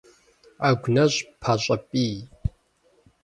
[0.61, 2.15] Ӏэгу нэщӀ пащӀэ пӀий.